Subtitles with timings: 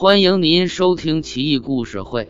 [0.00, 2.26] 欢迎您收听《奇异故事会·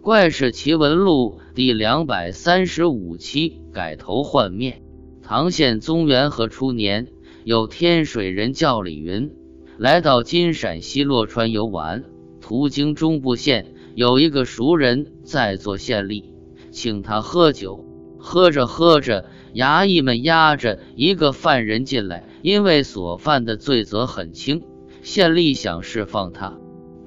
[0.00, 3.60] 怪事奇闻录》第两百三十五期。
[3.74, 4.80] 改头换面。
[5.22, 7.08] 唐宪宗元和初年，
[7.44, 9.32] 有天水人叫李云，
[9.76, 12.04] 来到今陕西洛川游玩，
[12.40, 16.24] 途经中部县，有一个熟人在做县吏，
[16.70, 17.84] 请他喝酒。
[18.18, 24.62] 喝着喝着，衙役们押着一个犯人进来，因为所犯的罪责很轻，
[25.02, 26.58] 县吏想释放他。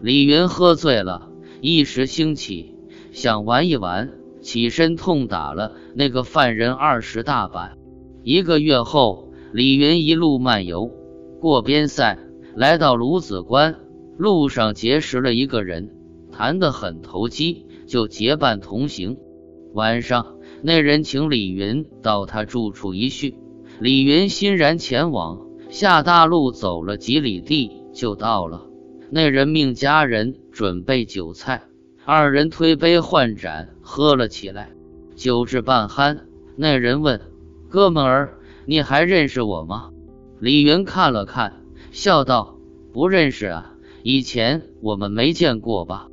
[0.03, 1.29] 李云喝醉了，
[1.61, 2.75] 一时兴起，
[3.13, 4.11] 想玩一玩，
[4.41, 7.77] 起身痛打了那个犯人二十大板。
[8.21, 10.91] 一个月后，李云一路漫游，
[11.39, 12.19] 过边塞，
[12.53, 13.77] 来到卢子关，
[14.17, 15.95] 路上结识了一个人，
[16.33, 19.15] 谈得很投机，就结伴同行。
[19.73, 23.35] 晚上，那人请李云到他住处一叙，
[23.79, 25.47] 李云欣然前往。
[25.69, 28.72] 下大路走了几里地，就到了。
[29.15, 31.61] 那人命家人准备酒菜，
[32.03, 34.71] 二人推杯换盏喝了起来。
[35.15, 36.21] 酒至半酣，
[36.55, 37.21] 那人问
[37.69, 39.91] ：“哥们儿，你还认识我吗？”
[40.41, 41.61] 李云看了看，
[41.91, 42.57] 笑道
[42.91, 46.07] ：“不认识啊，以前我们没见过吧？”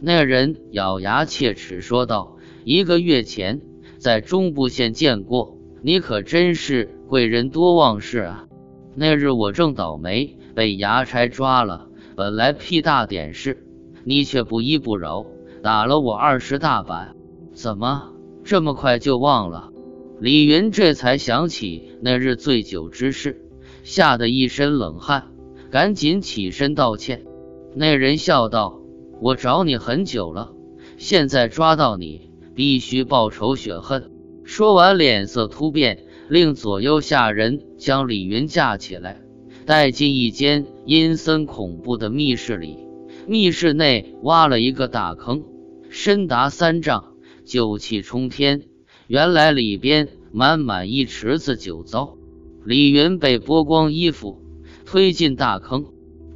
[0.00, 3.60] 那人咬牙切齿说道：“一个月前
[3.98, 8.46] 在中部县见过，你可真是贵人多忘事啊！
[8.94, 13.66] 那日我正倒霉，被衙差抓了。”本来屁大点事，
[14.02, 15.26] 你却不依不饶，
[15.62, 17.14] 打了我二十大板，
[17.52, 19.70] 怎么这么快就忘了？
[20.18, 23.42] 李云这才想起那日醉酒之事，
[23.82, 25.24] 吓得一身冷汗，
[25.70, 27.26] 赶紧起身道歉。
[27.74, 28.80] 那人笑道
[29.20, 30.54] ：“我找你很久了，
[30.96, 34.10] 现在抓到你，必须报仇雪恨。”
[34.42, 39.20] 说完，脸色突变，令左右下人将李云架起来。
[39.66, 42.78] 带进一间阴森恐怖的密室里，
[43.26, 45.42] 密室内挖了一个大坑，
[45.90, 48.62] 深达三丈，酒气冲天。
[49.08, 52.16] 原来里边满满一池子酒糟。
[52.64, 54.40] 李云被剥光衣服，
[54.84, 55.86] 推进大坑，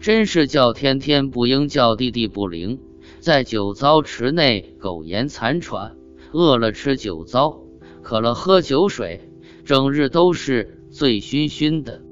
[0.00, 2.80] 真是叫天天不应，叫地地不灵。
[3.20, 5.94] 在酒糟池内苟延残喘，
[6.32, 7.60] 饿了吃酒糟，
[8.02, 9.20] 渴了喝酒水，
[9.64, 12.02] 整日都是醉醺醺的。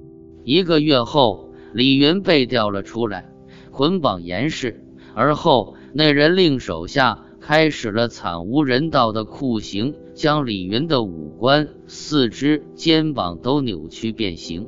[0.49, 3.31] 一个月后，李云被调了出来，
[3.71, 4.83] 捆绑严实。
[5.13, 14.67] 而后，那人令手下开始了惨无人道的酷刑，将李云的五官、四肢、肩膀都扭曲变形，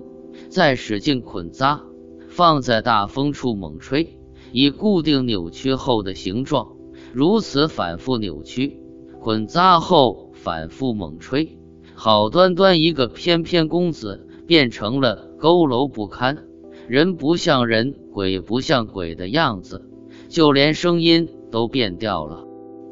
[0.50, 1.80] 再使劲捆扎，
[2.28, 4.18] 放在大风处猛吹，
[4.52, 6.76] 以固定扭曲后的形状。
[7.14, 8.82] 如此反复扭曲、
[9.18, 11.58] 捆扎后反复猛吹，
[11.94, 14.26] 好端端一个翩翩公子。
[14.50, 16.48] 变成了佝偻不堪、
[16.88, 19.88] 人不像人、鬼不像鬼的样子，
[20.28, 22.44] 就连声音都变掉了。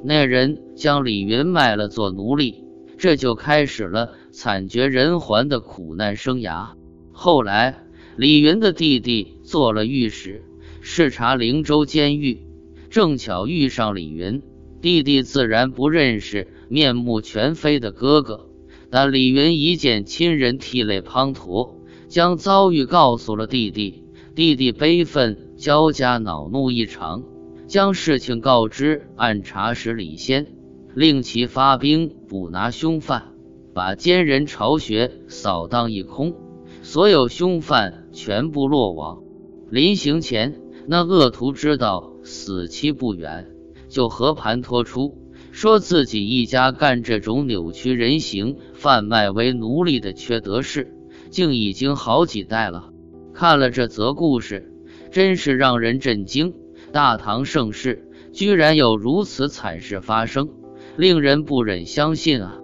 [0.05, 2.63] 那人将李云卖了做奴隶，
[2.97, 6.75] 这就开始了惨绝人寰的苦难生涯。
[7.11, 7.83] 后来，
[8.17, 10.45] 李云的弟弟做了御史，
[10.81, 12.47] 视察灵州监狱，
[12.89, 14.45] 正巧遇上李云。
[14.81, 18.49] 弟弟自然不认识面目全非的哥哥。
[18.91, 21.71] 但李云一见亲人涕泪滂沱，
[22.09, 24.05] 将遭遇告诉了弟弟。
[24.35, 27.25] 弟弟悲愤交加，恼怒异常，
[27.67, 30.47] 将事情告知按察使李先，
[30.95, 33.35] 令其发兵捕拿凶犯，
[33.75, 36.35] 把奸人巢穴扫荡一空，
[36.83, 39.23] 所有凶犯全部落网。
[39.71, 43.51] 临行前，那恶徒知道死期不远，
[43.89, 45.19] 就和盘托出。
[45.61, 50.95] 说自己一家干这种扭曲人形、贩卖为奴隶的缺德事，
[51.31, 52.91] 竟已经好几代了。
[53.35, 54.73] 看了这则故事，
[55.11, 56.55] 真是让人震惊。
[56.93, 60.49] 大唐盛世居然有如此惨事发生，
[60.97, 62.61] 令人不忍相信啊！